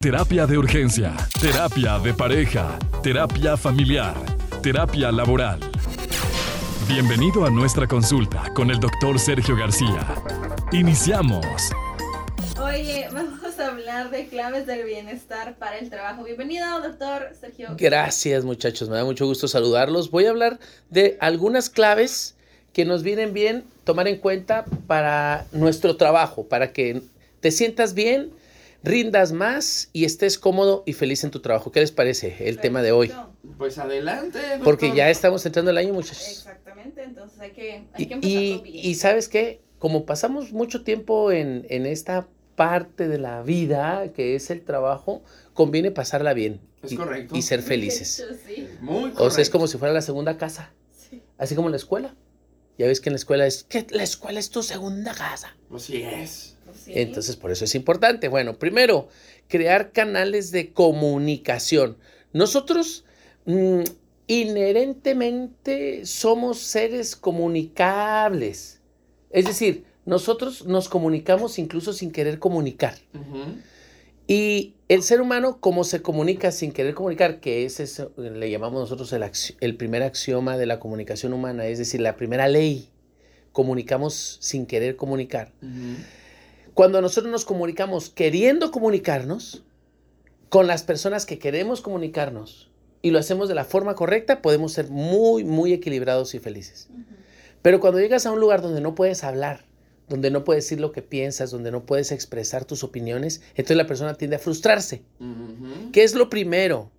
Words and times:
Terapia 0.00 0.46
de 0.46 0.56
urgencia, 0.56 1.16
terapia 1.40 1.98
de 1.98 2.14
pareja, 2.14 2.78
terapia 3.02 3.56
familiar, 3.56 4.14
terapia 4.62 5.10
laboral. 5.10 5.58
Bienvenido 6.86 7.44
a 7.44 7.50
nuestra 7.50 7.88
consulta 7.88 8.44
con 8.54 8.70
el 8.70 8.78
doctor 8.78 9.18
Sergio 9.18 9.56
García. 9.56 10.06
Iniciamos. 10.70 11.44
Oye, 12.62 13.08
vamos 13.12 13.58
a 13.58 13.66
hablar 13.66 14.12
de 14.12 14.28
claves 14.28 14.68
del 14.68 14.86
bienestar 14.86 15.56
para 15.56 15.78
el 15.78 15.90
trabajo. 15.90 16.22
Bienvenido, 16.22 16.80
doctor 16.80 17.32
Sergio. 17.40 17.70
Gracias, 17.76 18.44
muchachos. 18.44 18.88
Me 18.88 18.94
da 18.94 19.04
mucho 19.04 19.26
gusto 19.26 19.48
saludarlos. 19.48 20.12
Voy 20.12 20.26
a 20.26 20.30
hablar 20.30 20.60
de 20.90 21.18
algunas 21.20 21.70
claves 21.70 22.36
que 22.72 22.84
nos 22.84 23.02
vienen 23.02 23.34
bien 23.34 23.64
tomar 23.82 24.06
en 24.06 24.18
cuenta 24.18 24.64
para 24.86 25.48
nuestro 25.50 25.96
trabajo, 25.96 26.46
para 26.46 26.72
que 26.72 27.02
te 27.40 27.50
sientas 27.50 27.94
bien, 27.94 28.30
rindas 28.82 29.32
más 29.32 29.90
y 29.92 30.04
estés 30.04 30.38
cómodo 30.38 30.82
y 30.86 30.92
feliz 30.92 31.24
en 31.24 31.30
tu 31.30 31.40
trabajo. 31.40 31.72
¿Qué 31.72 31.80
les 31.80 31.92
parece 31.92 32.48
el 32.48 32.58
tema 32.58 32.82
de 32.82 32.92
hoy? 32.92 33.12
Pues 33.56 33.78
adelante. 33.78 34.38
doctor. 34.40 34.64
Porque 34.64 34.92
ya 34.94 35.10
estamos 35.10 35.44
entrando 35.46 35.70
el 35.70 35.78
año, 35.78 35.92
muchachos. 35.94 36.28
Exactamente, 36.28 37.02
entonces 37.02 37.38
hay 37.40 37.50
que, 37.52 37.84
hay 37.92 38.06
que 38.06 38.14
Y, 38.14 38.52
empezarlo 38.52 38.66
y, 38.68 38.72
bien. 38.72 38.86
y 38.86 38.94
sabes 38.94 39.28
qué, 39.28 39.60
como 39.78 40.06
pasamos 40.06 40.52
mucho 40.52 40.84
tiempo 40.84 41.32
en, 41.32 41.66
en 41.70 41.86
esta 41.86 42.28
parte 42.56 43.08
de 43.08 43.18
la 43.18 43.42
vida 43.42 44.12
que 44.14 44.34
es 44.34 44.50
el 44.50 44.62
trabajo, 44.64 45.22
conviene 45.54 45.90
pasarla 45.92 46.34
bien 46.34 46.60
Es 46.82 46.92
y, 46.92 46.96
correcto. 46.96 47.36
y 47.36 47.42
ser 47.42 47.62
felices. 47.62 48.20
hecho, 48.20 48.34
sí. 48.46 48.68
Muy 48.80 49.00
correcto. 49.02 49.24
O 49.24 49.30
sea, 49.30 49.42
es 49.42 49.50
como 49.50 49.66
si 49.66 49.78
fuera 49.78 49.92
la 49.94 50.02
segunda 50.02 50.36
casa, 50.38 50.72
Sí. 50.92 51.22
así 51.38 51.54
como 51.54 51.68
en 51.68 51.72
la 51.72 51.76
escuela. 51.78 52.14
Ya 52.78 52.86
ves 52.86 53.00
que 53.00 53.08
en 53.08 53.14
la 53.14 53.18
escuela 53.18 53.44
es 53.46 53.64
que 53.64 53.84
la 53.90 54.04
escuela 54.04 54.38
es 54.38 54.50
tu 54.50 54.62
segunda 54.62 55.12
casa. 55.12 55.56
Así 55.74 56.00
es. 56.02 56.56
Sí. 56.84 56.92
Entonces, 56.94 57.36
por 57.36 57.50
eso 57.50 57.64
es 57.64 57.74
importante. 57.74 58.28
Bueno, 58.28 58.58
primero, 58.58 59.08
crear 59.48 59.92
canales 59.92 60.50
de 60.50 60.72
comunicación. 60.72 61.96
Nosotros 62.32 63.04
mm, 63.46 63.82
inherentemente 64.26 66.06
somos 66.06 66.58
seres 66.58 67.16
comunicables. 67.16 68.80
Es 69.30 69.46
decir, 69.46 69.84
nosotros 70.04 70.66
nos 70.66 70.88
comunicamos 70.88 71.58
incluso 71.58 71.92
sin 71.92 72.10
querer 72.12 72.38
comunicar. 72.38 72.94
Y 74.26 74.74
el 74.88 75.02
ser 75.02 75.20
humano, 75.20 75.58
como 75.60 75.84
se 75.84 76.02
comunica 76.02 76.52
sin 76.52 76.72
querer 76.72 76.94
comunicar, 76.94 77.40
que 77.40 77.64
es 77.64 77.80
eso, 77.80 78.12
le 78.16 78.50
llamamos 78.50 78.80
nosotros 78.80 79.12
el, 79.12 79.24
el 79.60 79.76
primer 79.76 80.02
axioma 80.02 80.58
de 80.58 80.66
la 80.66 80.78
comunicación 80.80 81.32
humana, 81.32 81.66
es 81.66 81.78
decir, 81.78 82.00
la 82.00 82.16
primera 82.16 82.46
ley, 82.48 82.90
comunicamos 83.52 84.38
sin 84.40 84.66
querer 84.66 84.96
comunicar. 84.96 85.52
Ujú. 85.62 86.02
Cuando 86.78 87.00
nosotros 87.00 87.32
nos 87.32 87.44
comunicamos 87.44 88.08
queriendo 88.08 88.70
comunicarnos 88.70 89.64
con 90.48 90.68
las 90.68 90.84
personas 90.84 91.26
que 91.26 91.40
queremos 91.40 91.80
comunicarnos 91.80 92.70
y 93.02 93.10
lo 93.10 93.18
hacemos 93.18 93.48
de 93.48 93.56
la 93.56 93.64
forma 93.64 93.96
correcta, 93.96 94.42
podemos 94.42 94.74
ser 94.74 94.88
muy, 94.88 95.42
muy 95.42 95.72
equilibrados 95.72 96.36
y 96.36 96.38
felices. 96.38 96.88
Pero 97.62 97.80
cuando 97.80 97.98
llegas 97.98 98.26
a 98.26 98.30
un 98.30 98.38
lugar 98.38 98.62
donde 98.62 98.80
no 98.80 98.94
puedes 98.94 99.24
hablar, 99.24 99.64
donde 100.08 100.30
no 100.30 100.44
puedes 100.44 100.66
decir 100.66 100.78
lo 100.78 100.92
que 100.92 101.02
piensas, 101.02 101.50
donde 101.50 101.72
no 101.72 101.84
puedes 101.84 102.12
expresar 102.12 102.64
tus 102.64 102.84
opiniones, 102.84 103.42
entonces 103.56 103.76
la 103.76 103.88
persona 103.88 104.14
tiende 104.14 104.36
a 104.36 104.38
frustrarse. 104.38 105.02
Ujú. 105.18 105.90
¿Qué 105.90 106.04
es 106.04 106.14
lo 106.14 106.30
primero? 106.30 106.92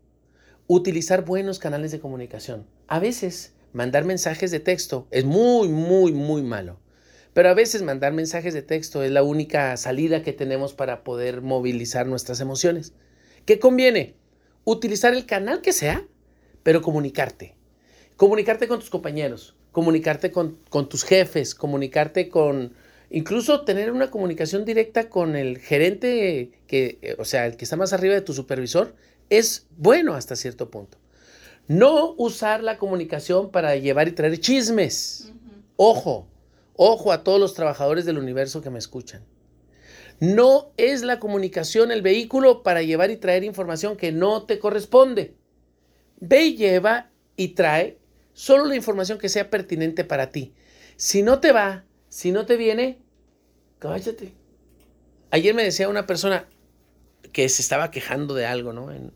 Utilizar 0.67 1.23
buenos 1.23 1.57
canales 1.57 1.91
de 1.91 2.01
comunicación. 2.01 2.65
A 2.87 2.99
veces 2.99 3.53
mandar 3.71 4.03
mensajes 4.03 4.51
de 4.51 4.59
texto 4.59 5.07
es 5.09 5.23
muy, 5.23 5.69
muy, 5.69 6.11
muy 6.11 6.41
malo. 6.41 6.81
Pero 7.33 7.49
a 7.49 7.53
veces 7.53 7.83
mandar 7.83 8.13
mensajes 8.13 8.53
de 8.53 8.61
texto 8.61 9.03
es 9.03 9.11
la 9.11 9.23
única 9.23 9.75
salida 9.77 10.23
que 10.23 10.33
tenemos 10.33 10.73
para 10.73 11.03
poder 11.03 11.41
movilizar 11.41 12.07
nuestras 12.07 12.41
emociones. 12.41 12.93
¿Qué 13.45 13.59
conviene? 13.59 14.15
Utilizar 14.63 15.13
el 15.13 15.25
canal 15.25 15.61
que 15.61 15.73
sea, 15.73 16.05
pero 16.63 16.81
comunicarte. 16.81 17.55
Comunicarte 18.15 18.67
con 18.67 18.79
tus 18.79 18.89
compañeros, 18.89 19.55
comunicarte 19.71 20.31
con, 20.31 20.57
con 20.69 20.89
tus 20.89 21.03
jefes, 21.03 21.55
comunicarte 21.55 22.29
con... 22.29 22.73
Incluso 23.11 23.63
tener 23.63 23.91
una 23.91 24.11
comunicación 24.11 24.65
directa 24.65 25.09
con 25.09 25.35
el 25.35 25.57
gerente, 25.57 26.51
que, 26.67 27.15
o 27.17 27.25
sea, 27.25 27.47
el 27.47 27.57
que 27.57 27.63
está 27.63 27.75
más 27.75 27.91
arriba 27.91 28.13
de 28.13 28.21
tu 28.21 28.33
supervisor, 28.33 28.93
es 29.29 29.67
bueno 29.77 30.13
hasta 30.13 30.35
cierto 30.35 30.69
punto. 30.69 30.97
No 31.67 32.13
usar 32.17 32.63
la 32.63 32.77
comunicación 32.77 33.51
para 33.51 33.75
llevar 33.77 34.07
y 34.07 34.11
traer 34.11 34.39
chismes. 34.39 35.31
Ojo, 35.75 36.27
ojo 36.81 37.11
a 37.11 37.25
todos 37.25 37.41
los 37.41 37.55
trabajadores 37.55 38.05
del 38.05 38.17
universo 38.17 38.61
que 38.61 38.69
me 38.69 38.79
escuchan. 38.79 39.25
No 40.21 40.71
es 40.77 41.01
la 41.01 41.19
comunicación 41.19 41.91
el 41.91 42.01
vehículo 42.01 42.63
para 42.63 42.81
llevar 42.83 43.11
y 43.11 43.17
traer 43.17 43.43
información 43.43 43.97
que 43.97 44.13
no 44.13 44.43
te 44.45 44.59
corresponde. 44.59 45.35
Ve 46.21 46.45
y 46.45 46.55
lleva 46.55 47.11
y 47.35 47.49
trae 47.49 47.99
solo 48.31 48.63
la 48.63 48.77
información 48.77 49.17
que 49.17 49.27
sea 49.27 49.49
pertinente 49.49 50.05
para 50.05 50.29
ti. 50.29 50.53
Si 50.95 51.21
no 51.21 51.41
te 51.41 51.51
va, 51.51 51.83
si 52.07 52.31
no 52.31 52.45
te 52.45 52.55
viene, 52.55 53.01
cállate. 53.79 54.33
Ayer 55.31 55.53
me 55.53 55.63
decía 55.63 55.89
una 55.89 56.07
persona 56.07 56.47
que 57.33 57.49
se 57.49 57.61
estaba 57.61 57.91
quejando 57.91 58.35
de 58.35 58.45
algo, 58.45 58.71
¿no? 58.71 58.89
En- 58.91 59.11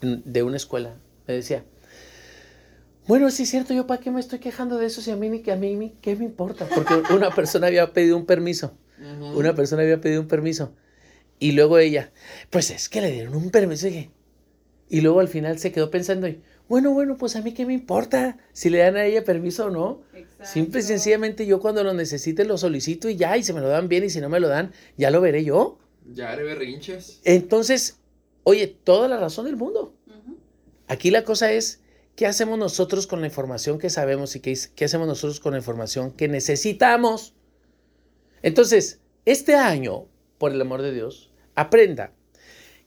de 0.00 0.42
una 0.44 0.56
escuela. 0.58 0.94
Me 1.26 1.34
decía, 1.34 1.64
bueno, 3.08 3.30
sí 3.30 3.42
es 3.42 3.50
cierto, 3.50 3.74
yo 3.74 3.86
para 3.86 4.00
qué 4.00 4.10
me 4.10 4.20
estoy 4.20 4.38
quejando 4.38 4.78
de 4.78 4.86
eso 4.86 5.00
si 5.02 5.10
a 5.10 5.16
mí 5.16 5.28
ni 5.28 5.40
que 5.40 5.50
a 5.50 5.56
mí 5.56 5.74
ni- 5.74 5.90
qué 6.00 6.14
me 6.14 6.24
importa, 6.24 6.68
porque 6.72 6.94
una 7.12 7.34
persona 7.34 7.66
había 7.66 7.92
pedido 7.92 8.16
un 8.16 8.26
permiso, 8.26 8.74
una 9.34 9.54
persona 9.54 9.82
había 9.82 10.00
pedido 10.00 10.20
un 10.20 10.28
permiso 10.28 10.72
y 11.40 11.52
luego 11.52 11.78
ella, 11.78 12.12
pues 12.50 12.70
es 12.70 12.88
que 12.88 13.00
le 13.00 13.10
dieron 13.10 13.34
un 13.34 13.50
permiso 13.50 13.88
y, 13.88 13.90
dije- 13.90 14.10
y 14.88 15.00
luego 15.00 15.20
al 15.20 15.28
final 15.28 15.58
se 15.58 15.72
quedó 15.72 15.90
pensando 15.90 16.28
bueno, 16.68 16.92
bueno, 16.92 17.16
pues 17.16 17.34
a 17.34 17.40
mí 17.40 17.54
qué 17.54 17.64
me 17.64 17.72
importa 17.72 18.36
si 18.52 18.68
le 18.68 18.78
dan 18.78 18.96
a 18.96 19.04
ella 19.06 19.24
permiso 19.24 19.66
o 19.66 19.70
no. 19.70 20.02
Simple 20.42 20.80
y 20.80 20.82
Exacto. 20.82 20.82
sencillamente 20.82 21.46
yo 21.46 21.60
cuando 21.60 21.82
lo 21.82 21.94
necesite 21.94 22.44
lo 22.44 22.58
solicito 22.58 23.08
y 23.08 23.16
ya, 23.16 23.38
y 23.38 23.42
si 23.42 23.54
me 23.54 23.60
lo 23.62 23.68
dan 23.68 23.88
bien 23.88 24.04
y 24.04 24.10
si 24.10 24.20
no 24.20 24.28
me 24.28 24.38
lo 24.38 24.48
dan, 24.48 24.72
ya 24.98 25.10
lo 25.10 25.22
veré 25.22 25.44
yo. 25.44 25.78
Ya 26.12 26.30
haré 26.30 26.42
berrinches. 26.44 27.20
Entonces, 27.24 27.96
oye, 28.44 28.66
toda 28.66 29.08
la 29.08 29.16
razón 29.16 29.46
del 29.46 29.56
mundo. 29.56 29.94
Aquí 30.88 31.10
la 31.10 31.24
cosa 31.24 31.50
es, 31.52 31.80
¿qué 32.18 32.26
hacemos 32.26 32.58
nosotros 32.58 33.06
con 33.06 33.20
la 33.20 33.28
información 33.28 33.78
que 33.78 33.90
sabemos 33.90 34.34
y 34.34 34.40
qué, 34.40 34.84
hacemos 34.84 35.06
nosotros 35.06 35.38
con 35.38 35.52
la 35.52 35.58
información 35.58 36.10
que 36.10 36.26
necesitamos? 36.26 37.32
Entonces, 38.42 38.98
este 39.24 39.54
año, 39.54 40.08
por 40.36 40.50
el 40.50 40.60
amor 40.60 40.82
de 40.82 40.92
Dios, 40.92 41.30
aprenda 41.54 42.12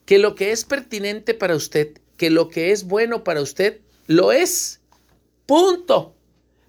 que 0.04 0.20
lo 0.20 0.36
que 0.36 0.52
es 0.52 0.66
pertinente 0.66 1.34
para 1.34 1.56
usted, 1.56 1.94
que 2.18 2.30
lo 2.30 2.50
que 2.50 2.74
es 2.74 2.84
bueno 2.84 3.24
para 3.24 3.42
usted, 3.42 3.80
lo 4.06 4.34
es. 4.34 4.82
Punto. 5.46 6.14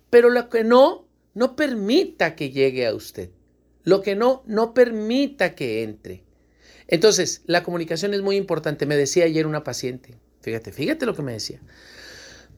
Pero 0.09 0.31
lo 0.31 0.49
que 0.49 0.63
no, 0.63 1.09
no 1.35 1.57
permita 1.57 2.37
que 2.37 2.51
llegue 2.51 2.87
a 2.87 2.95
usted. 2.95 3.31
Lo 3.83 4.03
que 4.03 4.15
no, 4.15 4.45
no 4.47 4.73
permita 4.73 5.57
que 5.57 5.83
entre. 5.83 6.23
Entonces, 6.87 7.43
la 7.45 7.65
comunicación 7.65 8.15
es 8.15 8.23
muy 8.23 8.37
importante. 8.37 8.87
Me 8.87 8.97
decía 8.97 9.25
ayer 9.25 9.49
una 9.49 9.65
paciente, 9.65 10.15
fíjate, 10.43 10.71
fíjate 10.71 11.07
lo 11.07 11.17
que 11.17 11.23
me 11.23 11.33
decía. 11.33 11.61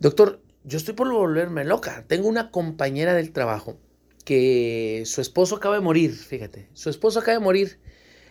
Doctor, 0.01 0.41
yo 0.65 0.79
estoy 0.79 0.95
por 0.95 1.13
volverme 1.13 1.65
loca. 1.65 2.05
Tengo 2.07 2.29
una 2.29 2.51
compañera 2.51 3.15
del 3.15 3.33
trabajo 3.33 3.79
que 4.25 5.03
su 5.07 5.21
esposo 5.21 5.57
acaba 5.57 5.77
de 5.77 5.83
morir, 5.83 6.13
fíjate. 6.13 6.69
Su 6.73 6.91
esposo 6.91 7.21
acaba 7.21 7.39
de 7.39 7.45
morir. 7.45 7.79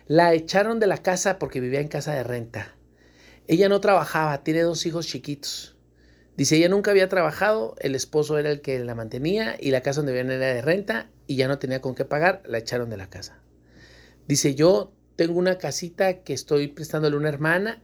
La 0.08 0.34
echaron 0.34 0.80
de 0.80 0.88
la 0.88 0.98
casa 0.98 1.40
porque 1.40 1.62
vivía 1.62 1.80
en 1.80 1.88
casa 1.88 2.14
de 2.14 2.24
renta. 2.24 2.76
Ella 3.48 3.70
no 3.70 3.80
trabajaba, 3.80 4.44
tiene 4.44 4.62
dos 4.62 4.86
hijos 4.86 5.08
chiquitos. 5.08 5.78
Dice, 6.36 6.56
ella 6.56 6.70
nunca 6.70 6.92
había 6.92 7.10
trabajado, 7.10 7.76
el 7.80 7.94
esposo 7.94 8.40
era 8.40 8.50
el 8.50 8.62
que 8.62 8.80
la 8.80 8.96
mantenía 8.96 9.56
y 9.60 9.70
la 9.70 9.82
casa 9.82 10.00
donde 10.00 10.14
vivían 10.14 10.32
era 10.32 10.48
de 10.48 10.62
renta 10.64 11.12
y 11.28 11.36
ya 11.36 11.48
no 11.48 11.60
tenía 11.60 11.80
con 11.80 11.94
qué 11.94 12.06
pagar, 12.06 12.42
la 12.46 12.58
echaron 12.58 12.90
de 12.90 12.98
la 12.98 13.10
casa. 13.10 13.40
Dice, 14.28 14.56
yo 14.56 14.94
tengo 15.16 15.38
una 15.38 15.60
casita 15.60 16.24
que 16.24 16.34
estoy 16.34 16.70
prestándole 16.70 17.16
a 17.16 17.20
una 17.20 17.30
hermana 17.30 17.84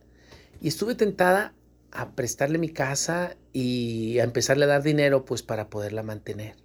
y 0.61 0.67
estuve 0.69 0.95
tentada 0.95 1.53
a 1.91 2.11
prestarle 2.11 2.57
mi 2.57 2.69
casa 2.69 3.35
y 3.53 4.19
a 4.19 4.23
empezarle 4.23 4.65
a 4.65 4.67
dar 4.67 4.83
dinero 4.83 5.25
pues 5.25 5.43
para 5.43 5.69
poderla 5.69 6.03
mantener. 6.03 6.55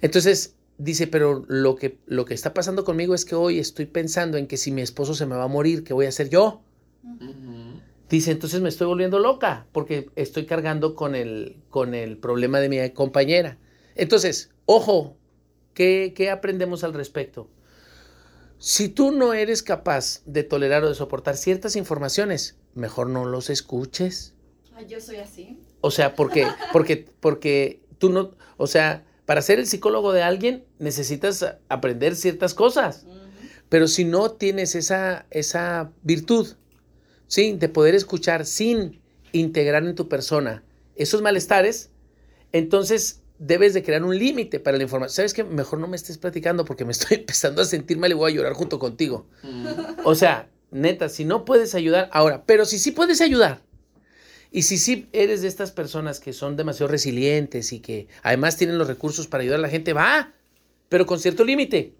Entonces 0.00 0.56
dice, 0.78 1.06
pero 1.06 1.44
lo 1.48 1.76
que, 1.76 1.98
lo 2.06 2.24
que 2.24 2.34
está 2.34 2.54
pasando 2.54 2.84
conmigo 2.84 3.14
es 3.14 3.24
que 3.24 3.34
hoy 3.34 3.58
estoy 3.58 3.86
pensando 3.86 4.38
en 4.38 4.46
que 4.46 4.56
si 4.56 4.70
mi 4.70 4.82
esposo 4.82 5.14
se 5.14 5.26
me 5.26 5.36
va 5.36 5.44
a 5.44 5.48
morir, 5.48 5.84
¿qué 5.84 5.92
voy 5.92 6.06
a 6.06 6.10
hacer 6.10 6.30
yo? 6.30 6.62
Dice, 8.08 8.30
entonces 8.30 8.60
me 8.60 8.68
estoy 8.68 8.86
volviendo 8.86 9.18
loca 9.18 9.66
porque 9.72 10.10
estoy 10.16 10.46
cargando 10.46 10.94
con 10.94 11.14
el, 11.14 11.56
con 11.68 11.94
el 11.94 12.16
problema 12.16 12.60
de 12.60 12.68
mi 12.68 12.90
compañera. 12.90 13.58
Entonces, 13.96 14.50
ojo, 14.64 15.16
¿qué, 15.74 16.12
qué 16.16 16.30
aprendemos 16.30 16.84
al 16.84 16.94
respecto? 16.94 17.50
Si 18.58 18.88
tú 18.88 19.12
no 19.12 19.34
eres 19.34 19.62
capaz 19.62 20.22
de 20.26 20.42
tolerar 20.42 20.82
o 20.82 20.88
de 20.88 20.94
soportar 20.94 21.36
ciertas 21.36 21.76
informaciones, 21.76 22.56
mejor 22.74 23.08
no 23.08 23.24
los 23.24 23.50
escuches. 23.50 24.34
Ay, 24.74 24.86
yo 24.86 25.00
soy 25.00 25.16
así. 25.16 25.60
O 25.80 25.92
sea, 25.92 26.16
porque, 26.16 26.46
porque, 26.72 27.06
porque 27.20 27.80
tú 27.98 28.10
no, 28.10 28.32
o 28.56 28.66
sea, 28.66 29.04
para 29.26 29.42
ser 29.42 29.58
el 29.60 29.66
psicólogo 29.66 30.12
de 30.12 30.22
alguien 30.22 30.64
necesitas 30.78 31.44
aprender 31.68 32.16
ciertas 32.16 32.54
cosas. 32.54 33.06
Pero 33.68 33.86
si 33.86 34.04
no 34.04 34.32
tienes 34.32 34.74
esa, 34.74 35.26
esa 35.30 35.92
virtud, 36.02 36.56
¿sí? 37.26 37.52
De 37.52 37.68
poder 37.68 37.94
escuchar 37.94 38.46
sin 38.46 39.00
integrar 39.32 39.84
en 39.84 39.94
tu 39.94 40.08
persona 40.08 40.64
esos 40.96 41.22
malestares, 41.22 41.90
entonces 42.52 43.20
debes 43.38 43.74
de 43.74 43.82
crear 43.82 44.02
un 44.02 44.18
límite 44.18 44.60
para 44.60 44.76
la 44.76 44.82
información. 44.82 45.14
¿Sabes 45.14 45.34
qué? 45.34 45.44
Mejor 45.44 45.78
no 45.78 45.88
me 45.88 45.96
estés 45.96 46.18
platicando 46.18 46.64
porque 46.64 46.84
me 46.84 46.92
estoy 46.92 47.16
empezando 47.18 47.62
a 47.62 47.64
sentir 47.64 47.98
mal 47.98 48.10
y 48.10 48.14
voy 48.14 48.32
a 48.32 48.34
llorar 48.34 48.52
junto 48.52 48.78
contigo. 48.78 49.26
O 50.04 50.14
sea, 50.14 50.48
neta, 50.70 51.08
si 51.08 51.24
no 51.24 51.44
puedes 51.44 51.74
ayudar, 51.74 52.08
ahora, 52.12 52.44
pero 52.46 52.64
si 52.64 52.78
sí 52.78 52.90
puedes 52.90 53.20
ayudar, 53.20 53.62
y 54.50 54.62
si 54.62 54.78
sí 54.78 55.08
eres 55.12 55.42
de 55.42 55.48
estas 55.48 55.72
personas 55.72 56.20
que 56.20 56.32
son 56.32 56.56
demasiado 56.56 56.90
resilientes 56.90 57.72
y 57.72 57.80
que 57.80 58.08
además 58.22 58.56
tienen 58.56 58.78
los 58.78 58.88
recursos 58.88 59.26
para 59.26 59.42
ayudar 59.42 59.58
a 59.58 59.62
la 59.62 59.68
gente, 59.68 59.92
va, 59.92 60.32
pero 60.88 61.06
con 61.06 61.20
cierto 61.20 61.44
límite. 61.44 61.92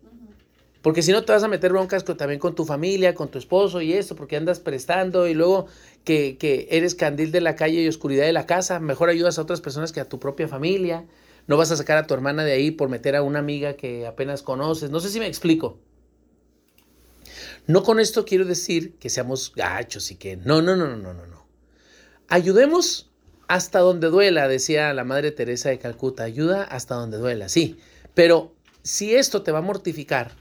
Porque 0.80 1.02
si 1.02 1.12
no 1.12 1.24
te 1.24 1.32
vas 1.32 1.42
a 1.42 1.48
meter 1.48 1.72
broncas 1.72 2.04
también 2.04 2.40
con 2.40 2.54
tu 2.54 2.64
familia, 2.64 3.14
con 3.14 3.28
tu 3.28 3.38
esposo 3.38 3.82
y 3.82 3.92
esto, 3.92 4.16
porque 4.16 4.36
andas 4.36 4.60
prestando 4.60 5.26
y 5.26 5.34
luego 5.34 5.66
que, 6.04 6.38
que, 6.38 6.68
eres 6.70 6.94
candil 6.94 7.32
de 7.32 7.40
la 7.40 7.56
calle 7.56 7.82
y 7.82 7.88
oscuridad 7.88 8.24
de 8.24 8.32
la 8.32 8.46
casa, 8.46 8.78
mejor 8.78 9.10
ayudas 9.10 9.38
a 9.38 9.42
otras 9.42 9.60
personas 9.60 9.92
que 9.92 10.00
a 10.00 10.08
tu 10.08 10.18
propia 10.18 10.48
familia. 10.48 11.04
No 11.48 11.56
vas 11.56 11.72
a 11.72 11.76
sacar 11.76 11.98
a 11.98 12.06
tu 12.06 12.14
hermana 12.14 12.44
de 12.44 12.52
ahí 12.52 12.70
por 12.70 12.88
meter 12.88 13.16
a 13.16 13.22
una 13.22 13.40
amiga 13.40 13.74
que 13.74 14.06
apenas 14.06 14.42
conoces. 14.42 14.90
No 14.90 15.00
sé 15.00 15.10
si 15.10 15.18
me 15.18 15.26
explico. 15.26 15.80
No 17.66 17.82
con 17.82 17.98
esto 17.98 18.24
quiero 18.24 18.44
decir 18.44 18.94
que 19.00 19.10
seamos 19.10 19.52
gachos 19.56 20.12
y 20.12 20.14
que 20.14 20.36
no, 20.36 20.62
no, 20.62 20.76
no, 20.76 20.86
no, 20.86 21.12
no, 21.12 21.26
no. 21.26 21.46
Ayudemos 22.28 23.10
hasta 23.48 23.80
donde 23.80 24.08
duela, 24.08 24.46
decía 24.46 24.92
la 24.94 25.02
Madre 25.02 25.32
Teresa 25.32 25.70
de 25.70 25.80
Calcuta. 25.80 26.22
Ayuda 26.22 26.62
hasta 26.62 26.94
donde 26.94 27.18
duela, 27.18 27.48
sí. 27.48 27.78
Pero 28.14 28.54
si 28.84 29.16
esto 29.16 29.42
te 29.42 29.50
va 29.50 29.58
a 29.58 29.62
mortificar, 29.62 30.36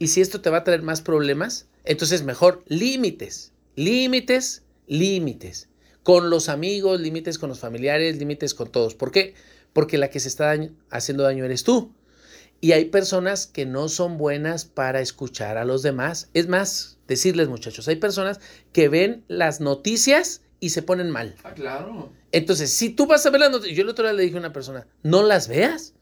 y 0.00 0.08
si 0.08 0.22
esto 0.22 0.40
te 0.40 0.48
va 0.50 0.58
a 0.58 0.64
traer 0.64 0.82
más 0.82 1.02
problemas, 1.02 1.68
entonces 1.84 2.24
mejor 2.24 2.64
límites, 2.66 3.52
límites, 3.76 4.62
límites. 4.86 5.68
Con 6.02 6.30
los 6.30 6.48
amigos, 6.48 6.98
límites 7.00 7.38
con 7.38 7.50
los 7.50 7.60
familiares, 7.60 8.16
límites 8.16 8.54
con 8.54 8.72
todos. 8.72 8.94
¿Por 8.94 9.12
qué? 9.12 9.34
Porque 9.72 9.98
la 9.98 10.10
que 10.10 10.20
se 10.20 10.28
está 10.28 10.54
haciendo 10.90 11.22
daño 11.22 11.44
eres 11.44 11.64
tú. 11.64 11.92
Y 12.60 12.72
hay 12.72 12.86
personas 12.86 13.46
que 13.46 13.64
no 13.64 13.88
son 13.88 14.18
buenas 14.18 14.66
para 14.66 15.00
escuchar 15.00 15.56
a 15.56 15.64
los 15.64 15.82
demás. 15.82 16.28
Es 16.34 16.46
más, 16.46 16.98
decirles 17.08 17.48
muchachos, 17.48 17.88
hay 17.88 17.96
personas 17.96 18.40
que 18.72 18.88
ven 18.88 19.24
las 19.28 19.60
noticias 19.60 20.42
y 20.60 20.70
se 20.70 20.82
ponen 20.82 21.10
mal. 21.10 21.34
Ah, 21.42 21.54
claro. 21.54 22.12
Entonces, 22.32 22.70
si 22.70 22.90
tú 22.90 23.06
vas 23.06 23.24
a 23.24 23.30
ver 23.30 23.40
las 23.40 23.50
noticias, 23.50 23.76
yo 23.76 23.82
el 23.82 23.88
otro 23.88 24.04
día 24.04 24.12
le 24.12 24.22
dije 24.22 24.36
a 24.36 24.40
una 24.40 24.52
persona, 24.52 24.86
no 25.02 25.22
las 25.22 25.48
veas. 25.48 25.94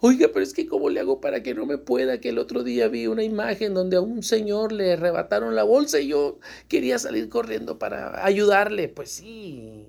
Oiga, 0.00 0.28
pero 0.32 0.42
es 0.42 0.52
que 0.52 0.66
¿cómo 0.66 0.90
le 0.90 1.00
hago 1.00 1.20
para 1.20 1.42
que 1.42 1.54
no 1.54 1.66
me 1.66 1.78
pueda? 1.78 2.20
Que 2.20 2.30
el 2.30 2.38
otro 2.38 2.62
día 2.62 2.88
vi 2.88 3.06
una 3.06 3.22
imagen 3.22 3.74
donde 3.74 3.96
a 3.96 4.00
un 4.00 4.22
señor 4.22 4.72
le 4.72 4.94
arrebataron 4.94 5.54
la 5.54 5.62
bolsa 5.62 6.00
y 6.00 6.08
yo 6.08 6.38
quería 6.68 6.98
salir 6.98 7.28
corriendo 7.28 7.78
para 7.78 8.24
ayudarle. 8.24 8.88
Pues 8.88 9.10
sí, 9.10 9.88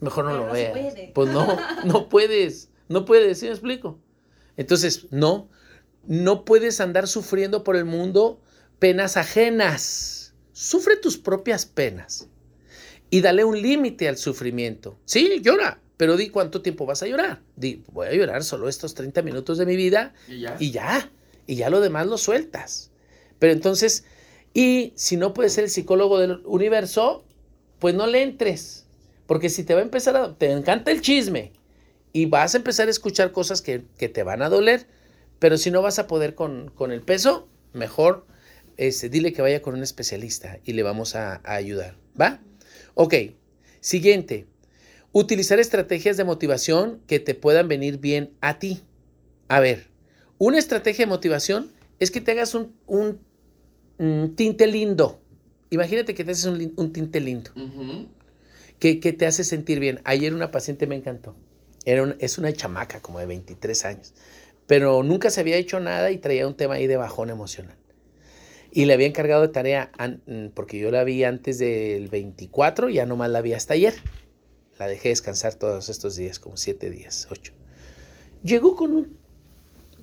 mejor 0.00 0.24
no 0.24 0.34
lo 0.34 0.46
no 0.46 0.52
veas. 0.52 0.94
Pues 1.14 1.30
no, 1.30 1.58
no 1.84 2.08
puedes, 2.08 2.70
no 2.88 3.04
puedes, 3.04 3.38
¿sí 3.38 3.46
me 3.46 3.52
explico? 3.52 3.98
Entonces, 4.56 5.06
no, 5.10 5.48
no 6.06 6.44
puedes 6.44 6.80
andar 6.80 7.06
sufriendo 7.06 7.64
por 7.64 7.76
el 7.76 7.84
mundo 7.84 8.40
penas 8.78 9.16
ajenas. 9.16 10.34
Sufre 10.52 10.96
tus 10.96 11.18
propias 11.18 11.66
penas 11.66 12.28
y 13.10 13.20
dale 13.20 13.44
un 13.44 13.60
límite 13.60 14.08
al 14.08 14.16
sufrimiento. 14.16 14.98
Sí, 15.04 15.40
llora, 15.42 15.80
pero 15.96 16.16
di 16.16 16.30
cuánto 16.30 16.62
tiempo 16.62 16.86
vas 16.86 17.02
a 17.02 17.06
llorar. 17.06 17.42
Di, 17.56 17.84
voy 17.92 18.08
a 18.08 18.12
llorar 18.12 18.42
solo 18.44 18.68
estos 18.68 18.94
30 18.94 19.22
minutos 19.22 19.58
de 19.58 19.66
mi 19.66 19.76
vida 19.76 20.14
y 20.26 20.40
ya. 20.40 20.56
Y 20.58 20.70
ya, 20.70 21.12
y 21.46 21.56
ya 21.56 21.70
lo 21.70 21.80
demás 21.80 22.06
lo 22.06 22.18
sueltas. 22.18 22.90
Pero 23.38 23.52
entonces, 23.52 24.04
y 24.52 24.92
si 24.96 25.16
no 25.16 25.34
puedes 25.34 25.52
ser 25.52 25.64
el 25.64 25.70
psicólogo 25.70 26.18
del 26.18 26.42
universo, 26.44 27.24
pues 27.78 27.94
no 27.94 28.06
le 28.06 28.22
entres. 28.22 28.86
Porque 29.28 29.50
si 29.50 29.62
te 29.62 29.74
va 29.74 29.80
a 29.80 29.84
empezar 29.84 30.16
a... 30.16 30.34
Te 30.36 30.50
encanta 30.50 30.90
el 30.90 31.02
chisme 31.02 31.52
y 32.14 32.24
vas 32.26 32.54
a 32.54 32.56
empezar 32.56 32.88
a 32.88 32.90
escuchar 32.90 33.30
cosas 33.30 33.60
que, 33.60 33.78
te 33.78 34.22
van 34.22 34.40
a 34.40 34.48
doler, 34.48 34.86
pero 35.38 35.58
si 35.58 35.70
no 35.70 35.82
vas 35.82 35.98
a 35.98 36.06
poder 36.06 36.34
con, 36.34 36.72
el 36.90 37.02
peso, 37.02 37.46
mejor 37.74 38.26
este, 38.78 39.10
dile 39.10 39.34
que 39.34 39.42
vaya 39.42 39.60
con 39.60 39.74
un 39.74 39.82
especialista 39.82 40.58
y 40.64 40.72
le 40.72 40.82
vamos 40.82 41.14
a, 41.14 41.42
ayudar. 41.44 41.98
¿Va? 42.18 42.40
Ok, 42.94 43.14
siguiente. 43.80 44.46
Utilizar 45.12 45.60
estrategias 45.60 46.16
de 46.16 46.24
motivación 46.24 47.02
que 47.06 47.20
te 47.20 47.34
puedan 47.34 47.68
venir 47.68 47.98
bien 47.98 48.32
a 48.40 48.58
ti. 48.58 48.80
A 49.48 49.60
ver, 49.60 49.88
una 50.38 50.58
estrategia 50.58 51.04
de 51.04 51.10
motivación 51.10 51.70
es 51.98 52.10
que 52.10 52.22
te 52.22 52.32
hagas 52.32 52.54
un, 52.54 53.20
tinte 54.36 54.66
lindo. 54.66 55.20
Imagínate 55.68 56.14
que 56.14 56.24
te 56.24 56.30
haces 56.30 56.46
un, 56.46 56.92
tinte 56.94 57.20
lindo. 57.20 57.50
Que, 58.78 58.96
te 58.96 59.26
hace 59.26 59.44
sentir 59.44 59.80
bien. 59.80 60.00
Ayer 60.04 60.34
una 60.34 60.50
paciente 60.50 60.86
me 60.86 60.96
encantó. 60.96 61.34
Era 61.84 62.14
es 62.18 62.38
una 62.38 62.52
chamaca 62.52 63.00
como 63.00 63.18
de 63.18 63.26
23 63.26 63.84
años. 63.84 64.14
Pero 64.66 65.02
nunca 65.02 65.30
se 65.30 65.40
había 65.40 65.56
hecho 65.56 65.80
nada 65.80 66.10
y 66.10 66.18
traía 66.18 66.46
un 66.46 66.54
tema 66.54 66.74
ahí 66.74 66.86
de 66.86 66.96
bajón 66.96 67.30
emocional. 67.30 67.76
Y 68.70 68.84
le 68.84 68.92
había 68.92 69.06
encargado 69.06 69.42
de 69.42 69.48
tarea, 69.48 69.90
porque 70.54 70.78
yo 70.78 70.90
la 70.90 71.02
vi 71.02 71.24
antes 71.24 71.58
del 71.58 72.08
24, 72.08 72.90
ya 72.90 73.06
nomás 73.06 73.30
la 73.30 73.40
vi 73.40 73.54
hasta 73.54 73.74
ayer. 73.74 73.94
La 74.78 74.86
dejé 74.86 75.08
descansar 75.08 75.54
todos 75.54 75.88
estos 75.88 76.16
días, 76.16 76.38
como 76.38 76.58
siete 76.58 76.90
días, 76.90 77.26
ocho. 77.30 77.54
Llegó 78.42 78.76
con 78.76 78.92
un 78.92 79.18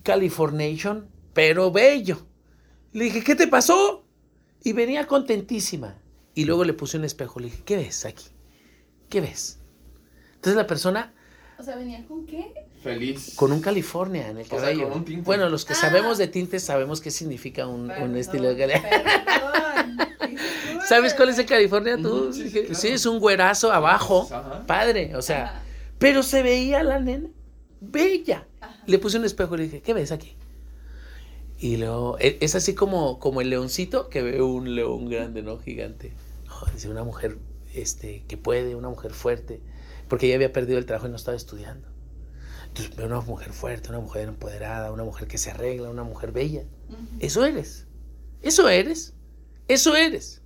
Californation, 0.01 1.07
pero 1.33 1.71
bello. 1.71 2.25
Le 2.91 3.05
dije, 3.05 3.23
¿qué 3.23 3.35
te 3.35 3.47
pasó? 3.47 4.05
Y 4.63 4.73
venía 4.73 5.05
contentísima. 5.05 6.01
Y 6.33 6.45
luego 6.45 6.63
le 6.63 6.73
puse 6.73 6.97
un 6.97 7.05
espejo. 7.05 7.39
Le 7.39 7.45
dije, 7.45 7.61
¿qué 7.65 7.77
ves 7.77 8.05
aquí? 8.05 8.25
¿Qué 9.09 9.21
ves? 9.21 9.59
Entonces 10.35 10.55
la 10.55 10.67
persona... 10.67 11.13
O 11.57 11.63
sea, 11.63 11.75
¿venía 11.75 12.05
con 12.05 12.25
qué? 12.25 12.53
Feliz. 12.83 13.33
Con 13.35 13.51
un 13.51 13.61
California 13.61 14.27
en 14.27 14.37
el 14.37 14.47
cabello. 14.47 14.89
Bueno, 15.23 15.49
los 15.49 15.65
que 15.65 15.73
ah. 15.73 15.77
sabemos 15.77 16.17
de 16.17 16.27
tintes 16.27 16.63
sabemos 16.63 17.01
qué 17.01 17.11
significa 17.11 17.67
un, 17.67 17.89
estilo 18.15 18.49
de 18.53 18.57
California. 18.57 19.25
¿Sabes 20.87 21.13
cuál 21.13 21.29
es 21.29 21.39
el 21.39 21.45
California 21.45 21.97
tú? 21.97 22.31
sí, 22.31 22.87
es 22.89 23.05
un 23.05 23.19
güerazo 23.19 23.71
abajo, 23.71 24.29
padre, 24.67 25.15
o 25.15 25.21
sea, 25.21 25.63
pero 25.97 26.21
se 26.21 26.43
veía 26.43 26.83
la 26.83 26.99
nena 26.99 27.29
bella. 27.81 28.47
Le 28.85 28.99
puse 28.99 29.17
un 29.17 29.25
espejo 29.25 29.55
y 29.55 29.57
le 29.57 29.63
dije, 29.65 29.81
¿qué 29.81 29.93
ves 29.93 30.11
aquí? 30.11 30.35
Y 31.57 31.77
luego, 31.77 32.17
e, 32.19 32.37
es 32.41 32.55
así 32.55 32.75
como, 32.75 33.19
como 33.19 33.41
el 33.41 33.49
leoncito 33.49 34.09
que 34.09 34.21
ve 34.21 34.41
un 34.41 34.75
león 34.75 35.09
grande, 35.09 35.41
¿no? 35.41 35.57
Gigante. 35.57 36.13
No, 36.45 36.71
dice 36.71 36.89
una 36.89 37.03
mujer 37.03 37.37
este, 37.75 38.23
que 38.27 38.37
puede, 38.37 38.75
una 38.75 38.89
mujer 38.89 39.13
fuerte, 39.13 39.61
porque 40.07 40.27
ella 40.27 40.35
había 40.35 40.53
perdido 40.53 40.77
el 40.77 40.85
trabajo 40.85 41.07
y 41.07 41.11
no 41.11 41.15
estaba 41.15 41.37
estudiando. 41.37 41.87
Entonces 42.67 42.97
una 42.97 43.21
mujer 43.21 43.53
fuerte, 43.53 43.89
una 43.89 43.99
mujer 43.99 44.27
empoderada, 44.27 44.91
una 44.91 45.03
mujer 45.03 45.27
que 45.27 45.37
se 45.37 45.51
arregla, 45.51 45.89
una 45.89 46.03
mujer 46.03 46.31
bella. 46.31 46.63
Eso 47.19 47.45
eres. 47.45 47.87
Eso 48.41 48.67
eres. 48.67 49.13
Eso 49.67 49.95
eres. 49.95 50.41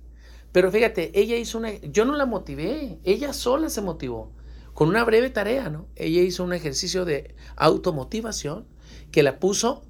Pero 0.52 0.70
fíjate, 0.70 1.18
ella 1.18 1.36
hizo 1.36 1.58
una, 1.58 1.74
yo 1.78 2.04
no 2.04 2.16
la 2.16 2.26
motivé, 2.26 2.98
ella 3.04 3.32
sola 3.32 3.68
se 3.68 3.82
motivó, 3.82 4.32
con 4.74 4.88
una 4.88 5.04
breve 5.04 5.30
tarea, 5.30 5.68
¿no? 5.70 5.86
Ella 5.94 6.22
hizo 6.22 6.42
un 6.42 6.52
ejercicio 6.52 7.04
de 7.04 7.34
automotivación 7.56 8.66
que 9.12 9.22
la 9.22 9.38
puso 9.38 9.82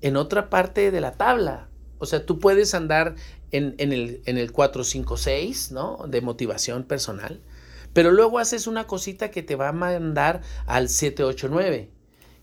en 0.00 0.16
otra 0.16 0.50
parte 0.50 0.90
de 0.90 1.00
la 1.00 1.12
tabla. 1.12 1.67
O 1.98 2.06
sea, 2.06 2.24
tú 2.24 2.38
puedes 2.38 2.74
andar 2.74 3.14
en, 3.50 3.74
el, 3.78 4.22
en 4.24 4.38
el 4.38 4.52
4, 4.52 4.84
5, 4.84 5.16
6, 5.16 5.72
¿no? 5.72 6.04
De 6.08 6.20
motivación 6.20 6.84
personal, 6.84 7.40
pero 7.92 8.10
luego 8.12 8.38
haces 8.38 8.66
una 8.66 8.86
cosita 8.86 9.30
que 9.30 9.42
te 9.42 9.56
va 9.56 9.68
a 9.68 9.72
mandar 9.72 10.42
al 10.66 10.88
7, 10.88 11.24
8, 11.24 11.48
9. 11.50 11.90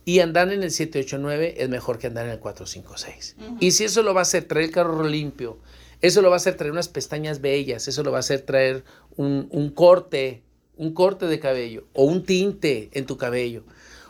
Y 0.07 0.19
andar 0.19 0.51
en 0.51 0.62
el 0.62 0.69
789 0.69 1.55
es 1.57 1.69
mejor 1.69 1.97
que 1.97 2.07
andar 2.07 2.25
en 2.25 2.33
el 2.33 2.39
456. 2.39 3.38
Y 3.59 3.71
si 3.71 3.85
eso 3.85 4.03
lo 4.03 4.13
va 4.13 4.21
a 4.21 4.24
hacer, 4.24 4.43
traer 4.43 4.65
el 4.65 4.71
carro 4.71 5.03
limpio, 5.03 5.57
eso 6.01 6.21
lo 6.21 6.29
va 6.29 6.35
a 6.35 6.38
hacer 6.38 6.55
traer 6.55 6.71
unas 6.71 6.88
pestañas 6.88 7.41
bellas, 7.41 7.88
eso 7.88 8.03
lo 8.03 8.12
va 8.12 8.17
a 8.17 8.19
hacer 8.19 8.41
traer 8.41 8.83
un, 9.15 9.71
corte, 9.74 10.43
un 10.77 10.93
corte 10.93 11.25
de 11.25 11.39
cabello 11.39 11.88
o 11.93 12.03
un 12.03 12.24
tinte 12.24 12.89
en 12.93 13.07
tu 13.07 13.17
cabello. 13.17 13.63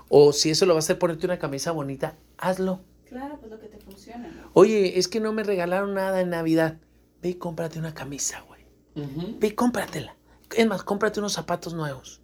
O 0.09 0.33
si 0.33 0.49
eso 0.49 0.65
lo 0.65 0.73
va 0.73 0.79
a 0.79 0.83
hacer 0.83 0.99
ponerte 0.99 1.25
una 1.25 1.39
camisa 1.39 1.71
bonita, 1.71 2.17
hazlo. 2.37 2.81
Claro, 3.15 3.37
pues 3.39 3.49
lo 3.49 3.61
que 3.61 3.69
te 3.69 3.77
funciona. 3.77 4.29
Oye, 4.51 4.99
es 4.99 5.07
que 5.07 5.21
no 5.21 5.31
me 5.31 5.43
regalaron 5.43 5.93
nada 5.93 6.19
en 6.19 6.31
Navidad. 6.31 6.81
Ve 7.21 7.29
y 7.29 7.35
cómprate 7.35 7.79
una 7.79 7.93
camisa, 7.93 8.43
güey. 8.45 8.65
Ve 9.39 9.47
y 9.47 9.51
cómpratela. 9.51 10.17
Es 10.53 10.67
más, 10.67 10.83
cómprate 10.83 11.21
unos 11.21 11.31
zapatos 11.31 11.73
nuevos. 11.73 12.19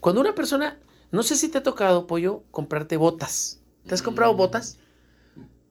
Cuando 0.00 0.20
una 0.20 0.34
persona, 0.34 0.80
no 1.12 1.22
sé 1.22 1.34
si 1.34 1.48
te 1.48 1.56
ha 1.56 1.62
tocado, 1.62 2.06
pollo, 2.06 2.44
comprarte 2.50 2.98
botas. 2.98 3.62
¿Te 3.86 3.94
has 3.94 4.02
comprado 4.02 4.34
mm. 4.34 4.36
botas? 4.36 4.78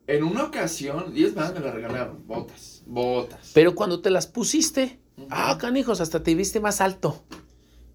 En 0.07 0.23
una 0.23 0.45
ocasión, 0.45 1.11
y 1.15 1.25
es 1.25 1.35
más, 1.35 1.53
me 1.53 1.59
la 1.59 1.71
regalaron, 1.71 2.25
botas. 2.25 2.81
Botas. 2.87 3.51
Pero 3.53 3.75
cuando 3.75 4.01
te 4.01 4.09
las 4.09 4.25
pusiste, 4.25 4.99
ah, 5.29 5.55
canijos, 5.61 6.01
hasta 6.01 6.23
te 6.23 6.33
viste 6.33 6.59
más 6.59 6.81
alto. 6.81 7.23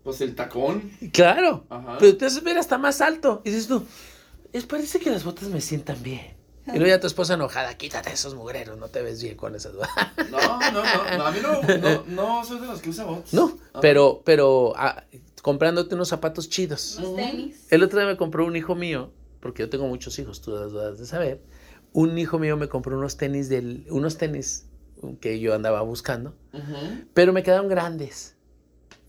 Pues 0.04 0.20
el 0.20 0.36
tacón. 0.36 0.92
Claro. 1.12 1.66
Pero 1.98 2.16
te 2.16 2.26
haces 2.26 2.44
ver 2.44 2.56
hasta 2.56 2.78
más 2.78 3.00
alto. 3.00 3.42
Y 3.44 3.50
dices 3.50 3.66
tú, 3.66 3.84
es, 4.52 4.64
parece 4.64 5.00
que 5.00 5.10
las 5.10 5.24
botas 5.24 5.48
me 5.48 5.60
sientan 5.60 6.00
bien. 6.04 6.40
Y 6.66 6.70
luego 6.78 6.86
ya 6.86 7.00
tu 7.00 7.06
esposa 7.08 7.34
enojada, 7.34 7.76
quítate 7.76 8.12
esos 8.12 8.34
mugreros, 8.34 8.78
no 8.78 8.88
te 8.88 9.02
ves 9.02 9.20
bien 9.22 9.36
con 9.36 9.54
esas. 9.54 9.72
No, 10.30 10.38
no, 10.38 10.72
no, 10.72 11.18
no, 11.18 11.26
a 11.26 11.30
mí 11.32 11.38
no, 11.42 11.60
no, 11.78 12.04
no 12.06 12.44
soy 12.44 12.60
de 12.60 12.66
los 12.66 12.80
que 12.80 12.90
usa 12.90 13.04
bots. 13.04 13.34
No, 13.34 13.58
Ah. 13.74 13.80
pero, 13.82 14.22
pero 14.24 14.72
ah, 14.76 15.02
comprándote 15.42 15.94
unos 15.94 16.08
zapatos 16.08 16.48
chidos. 16.48 16.98
Los 17.00 17.16
tenis. 17.16 17.66
El 17.70 17.82
otro 17.82 17.98
día 17.98 18.06
me 18.08 18.16
compró 18.16 18.46
un 18.46 18.54
hijo 18.56 18.74
mío, 18.76 19.10
porque 19.40 19.62
yo 19.64 19.68
tengo 19.70 19.88
muchos 19.88 20.18
hijos, 20.20 20.40
tú 20.40 20.52
las 20.52 20.72
debes 20.72 20.98
de 21.00 21.06
saber. 21.06 21.42
Un 21.92 22.16
hijo 22.16 22.38
mío 22.38 22.56
me 22.56 22.68
compró 22.68 22.96
unos 22.96 23.16
tenis 23.16 23.48
del, 23.48 23.84
unos 23.90 24.16
tenis 24.16 24.66
que 25.20 25.40
yo 25.40 25.54
andaba 25.54 25.82
buscando, 25.82 26.36
pero 27.12 27.32
me 27.32 27.42
quedaron 27.42 27.68
grandes. 27.68 28.36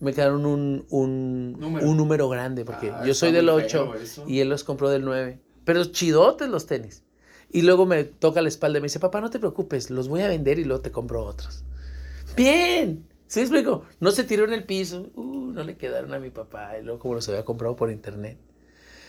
Me 0.00 0.12
quedaron 0.12 0.44
un, 0.44 0.84
un, 0.90 1.52
Número. 1.58 1.86
un 1.88 1.96
número 1.96 2.28
grande, 2.28 2.64
porque 2.64 2.90
Ah, 2.90 3.04
yo 3.06 3.14
soy 3.14 3.30
del 3.30 3.44
muy 3.46 3.62
8 3.62 3.68
feo 3.92 3.94
eso. 3.94 4.24
y 4.26 4.40
él 4.40 4.48
los 4.48 4.64
compró 4.64 4.90
del 4.90 5.04
9. 5.04 5.38
Pero 5.64 5.84
chidotes 5.84 6.48
los 6.48 6.66
tenis. 6.66 7.03
Y 7.54 7.62
luego 7.62 7.86
me 7.86 8.02
toca 8.02 8.42
la 8.42 8.48
espalda 8.48 8.78
y 8.78 8.80
me 8.80 8.86
dice, 8.86 8.98
papá, 8.98 9.20
no 9.20 9.30
te 9.30 9.38
preocupes, 9.38 9.88
los 9.88 10.08
voy 10.08 10.22
a 10.22 10.28
vender 10.28 10.58
y 10.58 10.64
luego 10.64 10.82
te 10.82 10.90
compro 10.90 11.24
otros. 11.24 11.62
Bien, 12.36 13.06
¿sí 13.28 13.42
explico? 13.42 13.84
No 14.00 14.10
se 14.10 14.24
tiró 14.24 14.44
en 14.44 14.52
el 14.52 14.64
piso, 14.64 15.08
uh, 15.14 15.52
no 15.52 15.62
le 15.62 15.76
quedaron 15.76 16.12
a 16.14 16.18
mi 16.18 16.30
papá, 16.30 16.76
y 16.76 16.82
luego 16.82 16.98
como 16.98 17.14
los 17.14 17.28
había 17.28 17.44
comprado 17.44 17.76
por 17.76 17.92
internet. 17.92 18.38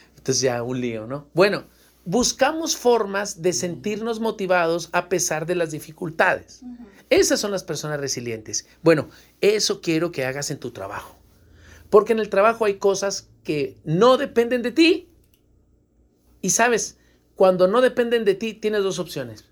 Entonces 0.10 0.42
ya 0.42 0.62
un 0.62 0.80
lío, 0.80 1.08
¿no? 1.08 1.25
Bueno, 1.34 1.64
buscamos 2.06 2.78
formas 2.78 3.42
de 3.42 3.52
sentirnos 3.52 4.20
motivados 4.20 4.90
a 4.92 5.10
pesar 5.10 5.48
de 5.48 5.56
las 5.56 5.72
dificultades. 5.72 6.62
Esas 7.10 7.40
son 7.40 7.50
las 7.50 7.64
personas 7.64 8.00
resilientes. 8.00 8.68
Bueno, 8.84 9.10
eso 9.42 9.82
quiero 9.82 10.12
que 10.12 10.24
hagas 10.24 10.52
en 10.52 10.60
tu 10.60 10.70
trabajo. 10.70 11.18
Porque 11.90 12.14
en 12.14 12.20
el 12.20 12.30
trabajo 12.30 12.66
hay 12.66 12.75
cosas 12.75 13.28
que 13.44 13.75
no 13.86 14.18
dependen 14.18 14.62
de 14.62 14.72
ti. 14.72 15.10
Y 16.44 16.52
sabes, 16.52 17.00
cuando 17.36 17.68
no 17.68 17.82
dependen 17.82 18.25
de 18.25 18.36
ti, 18.36 18.54
tienes 18.54 18.84
dos 18.84 19.00
opciones. 19.00 19.46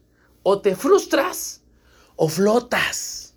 O 0.43 0.61
te 0.61 0.75
frustras 0.75 1.61
o 2.15 2.27
flotas. 2.29 3.33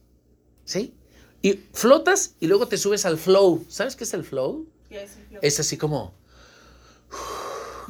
¿Sí? 0.65 0.95
Y 1.43 1.61
flotas 1.73 2.35
y 2.41 2.47
luego 2.49 2.67
te 2.69 2.77
subes 2.77 3.07
al 3.07 3.19
flow. 3.19 3.65
¿Sabes 3.69 3.95
qué 3.97 4.05
es 4.05 4.15
el 4.15 4.25
flow? 4.25 4.67
¿Qué 4.89 5.03
es 5.05 5.17
el 5.17 5.25
flow? 5.27 5.39
Es 5.43 5.61
así 5.61 5.77
como, 5.77 6.15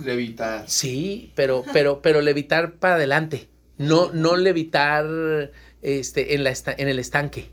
Levitar. 0.05 0.69
sí, 0.69 1.33
pero, 1.35 1.65
pero, 1.73 2.03
pero 2.03 2.21
levitar 2.21 2.75
para 2.75 2.97
adelante. 2.97 3.49
No, 3.79 4.13
no 4.13 4.37
levitar 4.37 5.53
este, 5.83 6.35
en, 6.35 6.45
la 6.45 6.51
esta- 6.51 6.75
en 6.77 6.89
el 6.89 6.99
estanque, 6.99 7.51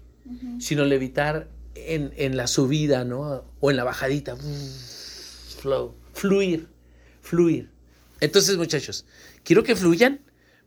sino 0.60 0.84
levitar 0.86 1.48
en, 1.76 2.14
en 2.18 2.36
la 2.38 2.48
subida, 2.48 3.04
¿no? 3.06 3.44
O 3.60 3.72
en 3.72 3.78
la 3.78 3.84
bajadita. 3.86 4.36
Flow. 5.62 5.96
Fluir. 6.14 6.68
Fluir. 7.22 7.70
Entonces, 8.24 8.58
muchachos, 8.58 9.06
quiero 9.44 9.64
que 9.64 9.76
fluyan 9.76 10.22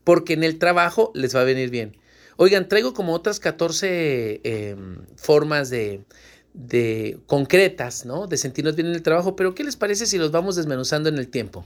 porque 0.05 0.35
en 0.35 0.45
el 0.45 0.59
trabajo 0.59 1.11
les 1.15 1.35
va 1.35 1.41
a 1.41 1.45
venir 1.45 1.71
bien. 1.71 1.97
Oigan, 2.37 2.69
traigo 2.69 2.93
como 2.93 3.15
otras 3.15 3.41
14 3.41 4.41
eh, 4.45 4.77
formas 5.17 5.71
de, 5.71 6.05
de 6.53 7.19
concretas, 7.27 8.05
¿no? 8.05 8.27
De 8.27 8.37
sentirnos 8.37 8.77
bien 8.77 8.89
en 8.89 8.95
el 8.95 9.03
trabajo, 9.03 9.37
pero 9.37 9.55
¿qué 9.55 9.65
les 9.65 9.77
parece 9.77 10.07
si 10.07 10.19
los 10.19 10.31
vamos 10.31 10.55
desmenuzando 10.57 11.09
en 11.09 11.17
el 11.19 11.29
tiempo? 11.29 11.65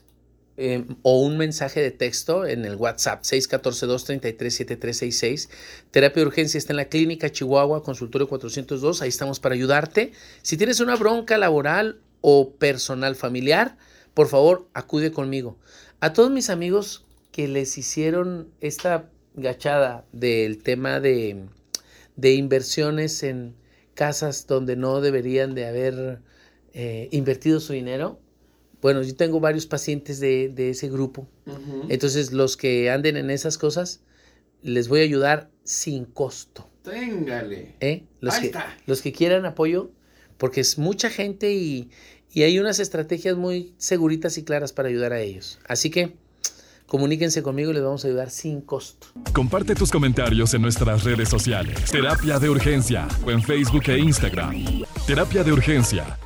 eh, 0.57 0.83
o 1.03 1.21
un 1.21 1.37
mensaje 1.37 1.79
de 1.79 1.91
texto 1.91 2.45
en 2.45 2.65
el 2.65 2.75
WhatsApp 2.75 3.23
614-233-7366. 3.23 5.47
Terapia 5.91 6.23
de 6.23 6.27
urgencia 6.27 6.57
está 6.57 6.73
en 6.73 6.77
la 6.77 6.89
clínica 6.89 7.31
Chihuahua, 7.31 7.83
consultorio 7.83 8.27
402. 8.27 9.01
Ahí 9.01 9.09
estamos 9.09 9.39
para 9.39 9.55
ayudarte. 9.55 10.11
Si 10.41 10.57
tienes 10.57 10.81
una 10.81 10.97
bronca 10.97 11.37
laboral 11.37 12.01
o 12.19 12.55
personal 12.55 13.15
familiar, 13.15 13.77
por 14.13 14.27
favor, 14.27 14.67
acude 14.73 15.13
conmigo. 15.13 15.57
A 16.01 16.11
todos 16.11 16.29
mis 16.29 16.49
amigos 16.49 17.06
que 17.37 17.47
les 17.47 17.77
hicieron 17.77 18.49
esta 18.61 19.11
gachada 19.35 20.05
del 20.11 20.63
tema 20.63 20.99
de 20.99 21.45
de 22.15 22.33
inversiones 22.33 23.21
en 23.21 23.55
casas 23.93 24.47
donde 24.47 24.75
no 24.75 25.01
deberían 25.01 25.53
de 25.53 25.67
haber 25.67 26.19
eh, 26.73 27.09
invertido 27.11 27.59
su 27.59 27.73
dinero. 27.73 28.19
Bueno, 28.81 29.03
yo 29.03 29.15
tengo 29.15 29.39
varios 29.39 29.67
pacientes 29.67 30.19
de, 30.19 30.49
de 30.49 30.71
ese 30.71 30.89
grupo. 30.89 31.27
Entonces, 31.89 32.31
los 32.33 32.57
que 32.57 32.89
anden 32.89 33.17
en 33.17 33.29
esas 33.29 33.59
cosas, 33.59 34.01
les 34.63 34.87
voy 34.87 35.01
a 35.01 35.03
ayudar 35.03 35.51
sin 35.63 36.05
costo. 36.05 36.69
Téngale. 36.83 37.75
¿eh? 37.79 38.05
Los, 38.19 38.33
Ahí 38.35 38.41
que, 38.41 38.47
está. 38.47 38.77
los 38.87 39.03
que 39.03 39.11
quieran 39.11 39.45
apoyo, 39.45 39.91
porque 40.39 40.61
es 40.61 40.79
mucha 40.79 41.11
gente 41.11 41.53
y, 41.53 41.91
y 42.31 42.43
hay 42.43 42.57
unas 42.59 42.79
estrategias 42.79 43.37
muy 43.37 43.75
seguritas 43.77 44.39
y 44.39 44.43
claras 44.43 44.73
para 44.73 44.89
ayudar 44.89 45.13
a 45.13 45.21
ellos. 45.21 45.59
Así 45.67 45.91
que 45.91 46.15
comuníquense 46.87 47.43
conmigo 47.43 47.71
y 47.71 47.75
les 47.75 47.83
vamos 47.83 48.03
a 48.03 48.07
ayudar 48.07 48.31
sin 48.31 48.61
costo. 48.61 49.07
Comparte 49.33 49.75
tus 49.75 49.91
comentarios 49.91 50.53
en 50.53 50.61
nuestras 50.63 51.03
redes 51.03 51.29
sociales. 51.29 51.91
Terapia 51.91 52.39
de 52.39 52.49
Urgencia 52.49 53.07
o 53.25 53.31
en 53.31 53.43
Facebook 53.43 53.83
e 53.87 53.99
Instagram. 53.99 54.83
Terapia 55.05 55.43
de 55.43 55.51
Urgencia 55.51 56.17